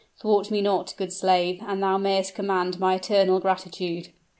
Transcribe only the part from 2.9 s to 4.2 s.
eternal gratitude."